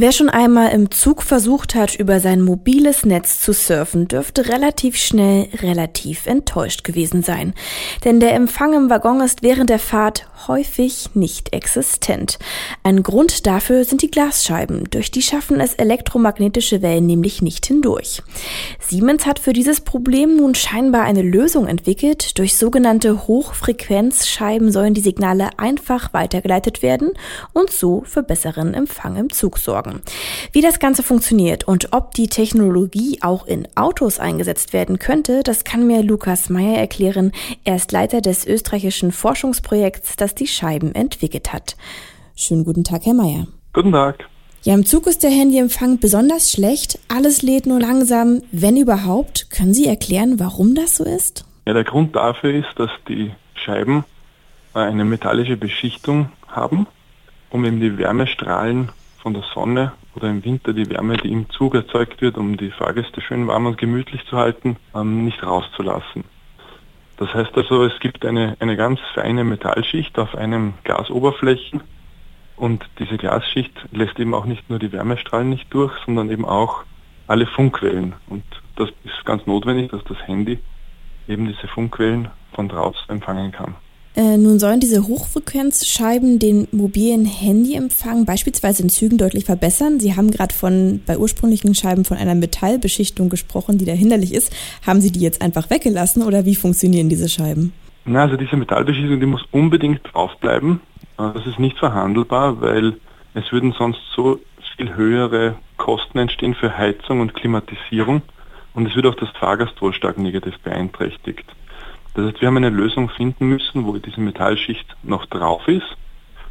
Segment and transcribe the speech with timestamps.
[0.00, 4.96] Wer schon einmal im Zug versucht hat, über sein mobiles Netz zu surfen, dürfte relativ
[4.96, 7.52] schnell relativ enttäuscht gewesen sein.
[8.04, 12.38] Denn der Empfang im Waggon ist während der Fahrt häufig nicht existent.
[12.84, 14.88] Ein Grund dafür sind die Glasscheiben.
[14.88, 18.22] Durch die schaffen es elektromagnetische Wellen nämlich nicht hindurch.
[18.78, 22.38] Siemens hat für dieses Problem nun scheinbar eine Lösung entwickelt.
[22.38, 27.14] Durch sogenannte Hochfrequenzscheiben sollen die Signale einfach weitergeleitet werden
[27.52, 30.02] und so für besseren Empfang im Zug sorgen sorgen.
[30.52, 35.64] Wie das Ganze funktioniert und ob die Technologie auch in Autos eingesetzt werden könnte, das
[35.64, 37.32] kann mir Lukas Meyer erklären.
[37.64, 41.76] Er ist Leiter des österreichischen Forschungsprojekts, das die Scheiben entwickelt hat.
[42.36, 43.46] Schönen guten Tag, Herr Meyer.
[43.72, 44.28] Guten Tag.
[44.62, 46.98] Ja, im Zug ist der Handyempfang besonders schlecht.
[47.08, 49.50] Alles lädt nur langsam, wenn überhaupt.
[49.50, 51.44] Können Sie erklären, warum das so ist?
[51.66, 54.04] Ja, der Grund dafür ist, dass die Scheiben
[54.74, 56.86] eine metallische Beschichtung haben,
[57.50, 58.90] um eben die Wärmestrahlen
[59.22, 62.70] von der Sonne oder im Winter die Wärme, die im Zug erzeugt wird, um die
[62.70, 66.24] Fahrgäste schön warm und gemütlich zu halten, ähm, nicht rauszulassen.
[67.18, 71.82] Das heißt also, es gibt eine, eine ganz feine Metallschicht auf einem Glasoberflächen
[72.56, 76.84] und diese Glasschicht lässt eben auch nicht nur die Wärmestrahlen nicht durch, sondern eben auch
[77.26, 78.14] alle Funkwellen.
[78.28, 78.44] Und
[78.76, 80.58] das ist ganz notwendig, dass das Handy
[81.26, 83.74] eben diese Funkwellen von draußen empfangen kann.
[84.18, 90.00] Äh, nun sollen diese Hochfrequenzscheiben den mobilen Handyempfang beispielsweise in Zügen deutlich verbessern.
[90.00, 94.52] Sie haben gerade von bei ursprünglichen Scheiben von einer Metallbeschichtung gesprochen, die da hinderlich ist.
[94.84, 97.72] Haben Sie die jetzt einfach weggelassen oder wie funktionieren diese Scheiben?
[98.06, 100.80] Na, also diese Metallbeschichtung, die muss unbedingt draufbleiben.
[101.16, 102.96] Äh, das ist nicht verhandelbar, weil
[103.34, 104.40] es würden sonst so
[104.76, 108.22] viel höhere Kosten entstehen für Heizung und Klimatisierung
[108.74, 111.44] und es wird auch das Fahrgastwohl stark negativ beeinträchtigt.
[112.18, 115.86] Das heißt, wir haben eine Lösung finden müssen, wo diese Metallschicht noch drauf ist.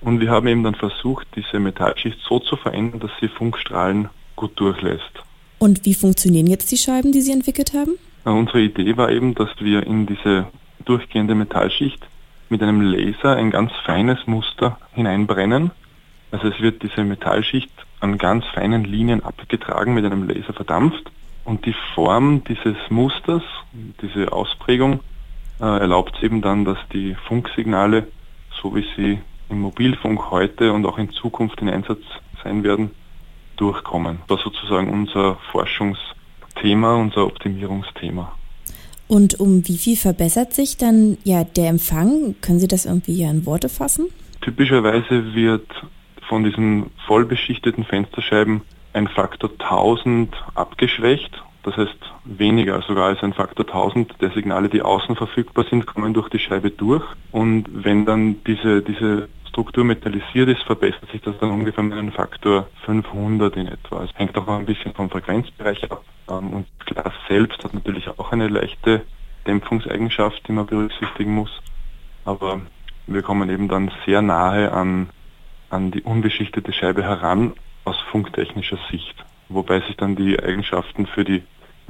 [0.00, 4.58] Und wir haben eben dann versucht, diese Metallschicht so zu verändern, dass sie Funkstrahlen gut
[4.58, 5.22] durchlässt.
[5.58, 7.98] Und wie funktionieren jetzt die Scheiben, die Sie entwickelt haben?
[8.24, 10.46] Unsere Idee war eben, dass wir in diese
[10.86, 12.06] durchgehende Metallschicht
[12.48, 15.72] mit einem Laser ein ganz feines Muster hineinbrennen.
[16.30, 17.70] Also es wird diese Metallschicht
[18.00, 21.12] an ganz feinen Linien abgetragen, mit einem Laser verdampft.
[21.44, 23.42] Und die Form dieses Musters,
[24.00, 25.00] diese Ausprägung,
[25.60, 28.06] äh, erlaubt es eben dann, dass die Funksignale,
[28.62, 32.02] so wie sie im Mobilfunk heute und auch in Zukunft in Einsatz
[32.42, 32.90] sein werden,
[33.56, 34.18] durchkommen.
[34.28, 38.32] Das war sozusagen unser Forschungsthema, unser Optimierungsthema.
[39.08, 42.36] Und um wie viel verbessert sich dann ja der Empfang?
[42.40, 44.06] Können Sie das irgendwie in Worte fassen?
[44.40, 45.66] Typischerweise wird
[46.28, 48.62] von diesen vollbeschichteten Fensterscheiben
[48.92, 54.82] ein Faktor 1000 abgeschwächt das heißt, weniger, sogar als ein Faktor 1000 der Signale, die
[54.82, 57.04] außen verfügbar sind, kommen durch die Scheibe durch.
[57.32, 62.12] Und wenn dann diese, diese Struktur metallisiert ist, verbessert sich das dann ungefähr mit einem
[62.12, 64.04] Faktor 500 in etwa.
[64.04, 66.02] Es hängt auch ein bisschen vom Frequenzbereich ab.
[66.30, 69.02] Ähm, und das Glas selbst hat natürlich auch eine leichte
[69.46, 71.50] Dämpfungseigenschaft, die man berücksichtigen muss.
[72.24, 72.62] Aber
[73.06, 75.10] wir kommen eben dann sehr nahe an,
[75.68, 77.52] an die unbeschichtete Scheibe heran
[77.84, 81.42] aus funktechnischer Sicht wobei sich dann die Eigenschaften für die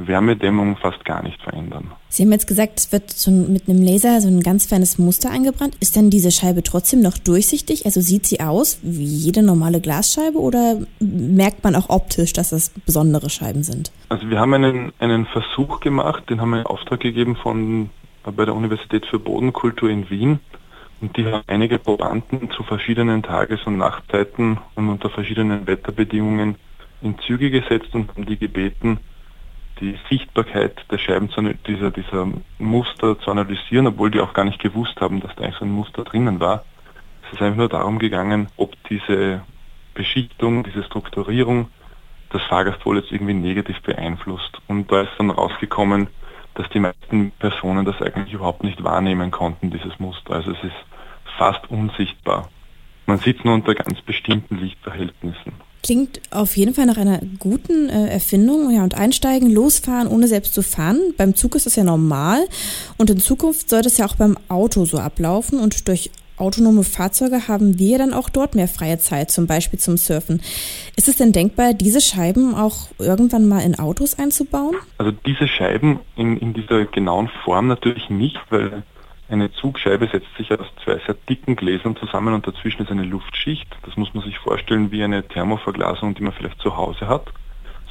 [0.07, 1.91] Wärmedämmung fast gar nicht verändern.
[2.09, 5.31] Sie haben jetzt gesagt, es wird so mit einem Laser so ein ganz feines Muster
[5.31, 5.77] eingebrannt.
[5.81, 7.85] Ist dann diese Scheibe trotzdem noch durchsichtig?
[7.85, 12.71] Also sieht sie aus wie jede normale Glasscheibe oder merkt man auch optisch, dass das
[12.71, 13.93] besondere Scheiben sind?
[14.09, 17.91] Also wir haben einen, einen Versuch gemacht, den haben wir in Auftrag gegeben von
[18.25, 20.41] bei der Universität für Bodenkultur in Wien.
[21.01, 26.57] Und die haben einige Probanden zu verschiedenen Tages- und Nachtzeiten und unter verschiedenen Wetterbedingungen
[27.03, 28.99] in Züge gesetzt und haben die gebeten,
[29.81, 32.29] die Sichtbarkeit der Scheiben zu, dieser, dieser
[32.59, 35.73] Muster zu analysieren, obwohl die auch gar nicht gewusst haben, dass da eigentlich so ein
[35.73, 36.65] Muster drinnen war.
[37.27, 39.43] Es ist einfach nur darum gegangen, ob diese
[39.95, 41.69] Beschichtung, diese Strukturierung
[42.31, 44.59] das Fahrgastwohl jetzt irgendwie negativ beeinflusst.
[44.69, 46.09] Und da ist dann rausgekommen,
[46.55, 50.35] dass die meisten Personen das eigentlich überhaupt nicht wahrnehmen konnten, dieses Muster.
[50.35, 50.77] Also es ist
[51.39, 52.49] fast unsichtbar.
[53.07, 55.53] Man sieht nur unter ganz bestimmten Lichtverhältnissen.
[55.83, 58.71] Klingt auf jeden Fall nach einer guten äh, Erfindung.
[58.71, 61.15] Ja, und einsteigen, losfahren, ohne selbst zu fahren.
[61.17, 62.41] Beim Zug ist das ja normal.
[62.99, 65.59] Und in Zukunft soll das ja auch beim Auto so ablaufen.
[65.59, 66.11] Und durch
[66.41, 70.43] autonome Fahrzeuge haben wir dann auch dort mehr freie Zeit, zum Beispiel zum Surfen.
[70.97, 74.77] Ist es denn denkbar, diese Scheiben auch irgendwann mal in Autos einzubauen?
[74.99, 78.83] Also diese Scheiben in, in dieser genauen Form natürlich nicht, weil
[79.31, 83.69] eine Zugscheibe setzt sich aus zwei sehr dicken Gläsern zusammen und dazwischen ist eine Luftschicht.
[83.83, 87.33] Das muss man sich vorstellen wie eine Thermoverglasung, die man vielleicht zu Hause hat.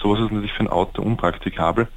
[0.01, 1.87] Sowas ist natürlich für ein Auto unpraktikabel.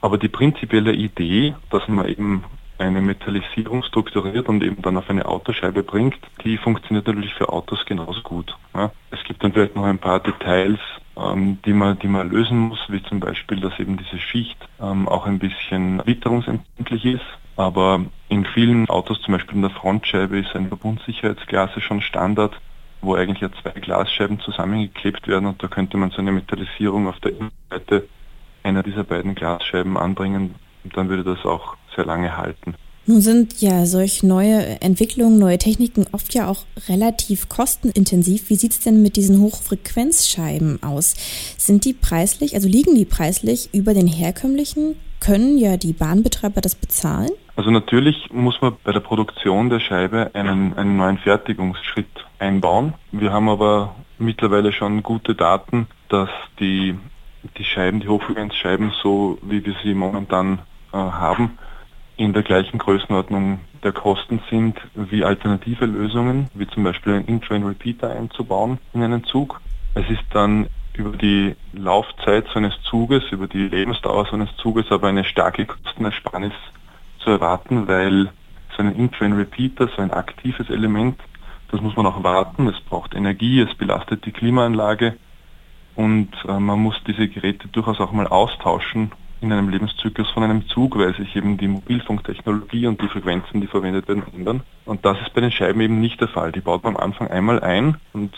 [0.00, 2.44] Aber die prinzipielle Idee, dass man eben
[2.78, 7.84] eine Metallisierung strukturiert und eben dann auf eine Autoscheibe bringt, die funktioniert natürlich für Autos
[7.84, 8.56] genauso gut.
[8.74, 8.92] Ja.
[9.10, 10.78] Es gibt dann vielleicht noch ein paar Details,
[11.16, 15.08] ähm, die, man, die man lösen muss, wie zum Beispiel, dass eben diese Schicht ähm,
[15.08, 17.26] auch ein bisschen witterungsempfindlich ist.
[17.58, 22.54] Aber in vielen Autos, zum Beispiel in der Frontscheibe, ist ein Verbundsicherheitsglas schon Standard,
[23.00, 27.18] wo eigentlich ja zwei Glasscheiben zusammengeklebt werden und da könnte man so eine Metallisierung auf
[27.18, 28.08] der Innenseite
[28.62, 32.76] einer dieser beiden Glasscheiben anbringen und dann würde das auch sehr lange halten.
[33.06, 38.50] Nun sind ja solch neue Entwicklungen, neue Techniken oft ja auch relativ kostenintensiv.
[38.50, 41.14] Wie sieht es denn mit diesen Hochfrequenzscheiben aus?
[41.56, 44.94] Sind die preislich, also liegen die preislich über den herkömmlichen?
[45.20, 47.30] Können ja die Bahnbetreiber das bezahlen?
[47.58, 52.06] Also natürlich muss man bei der Produktion der Scheibe einen, einen neuen Fertigungsschritt
[52.38, 52.94] einbauen.
[53.10, 56.28] Wir haben aber mittlerweile schon gute Daten, dass
[56.60, 56.96] die,
[57.56, 60.60] die Scheiben, die Hochfrequenzscheiben, so wie wir sie momentan
[60.92, 61.58] äh, haben,
[62.16, 67.64] in der gleichen Größenordnung der Kosten sind wie alternative Lösungen, wie zum Beispiel einen In-Train
[67.64, 69.60] Repeater einzubauen in einen Zug.
[69.94, 74.92] Es ist dann über die Laufzeit so eines Zuges, über die Lebensdauer so eines Zuges
[74.92, 76.52] aber eine starke Kostenersparnis
[77.28, 78.30] zu erwarten, weil
[78.74, 81.20] so ein In-Train Repeater, so ein aktives Element,
[81.70, 85.16] das muss man auch warten, es braucht Energie, es belastet die Klimaanlage
[85.94, 90.66] und äh, man muss diese Geräte durchaus auch mal austauschen in einem Lebenszyklus von einem
[90.68, 94.62] Zug, weil sich eben die Mobilfunktechnologie und die Frequenzen, die verwendet werden, ändern.
[94.86, 96.50] Und das ist bei den Scheiben eben nicht der Fall.
[96.50, 98.34] Die baut man am Anfang einmal ein und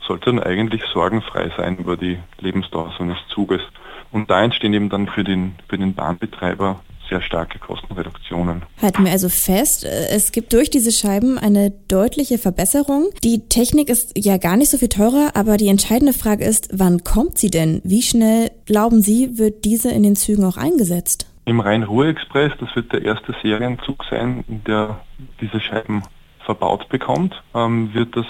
[0.00, 3.62] sollte dann eigentlich sorgenfrei sein über die Lebensdauer so eines Zuges.
[4.10, 6.80] Und da entstehen eben dann für den, für den Bahnbetreiber
[7.12, 8.62] sehr starke Kostenreduktionen.
[8.80, 13.10] Halten wir also fest, äh, es gibt durch diese Scheiben eine deutliche Verbesserung.
[13.22, 17.04] Die Technik ist ja gar nicht so viel teurer, aber die entscheidende Frage ist, wann
[17.04, 17.82] kommt sie denn?
[17.84, 21.26] Wie schnell, glauben Sie, wird diese in den Zügen auch eingesetzt?
[21.44, 25.00] Im Rhein-Ruhr-Express, das wird der erste Serienzug sein, der
[25.40, 26.02] diese Scheiben
[26.46, 28.26] verbaut bekommt, ähm, wird das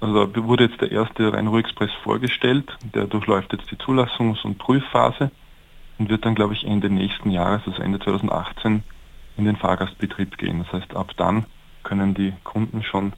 [0.00, 5.30] also wurde jetzt der erste Rhein-Ruhr-Express vorgestellt, der durchläuft jetzt die Zulassungs- und Prüfphase
[6.02, 8.82] und wird dann, glaube ich, Ende nächsten Jahres, also Ende 2018,
[9.36, 10.64] in den Fahrgastbetrieb gehen.
[10.64, 11.46] Das heißt, ab dann
[11.84, 13.12] können die Kunden schon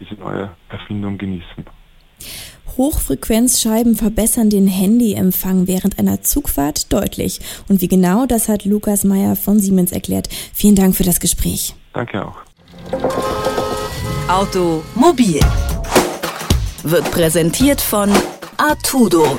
[0.00, 1.66] diese neue Erfindung genießen.
[2.78, 7.40] Hochfrequenzscheiben verbessern den Handyempfang während einer Zugfahrt deutlich.
[7.68, 10.28] Und wie genau, das hat Lukas Meyer von Siemens erklärt.
[10.54, 11.74] Vielen Dank für das Gespräch.
[11.92, 12.36] Danke auch.
[14.28, 15.40] Automobil
[16.82, 18.10] wird präsentiert von
[18.56, 19.38] Artudo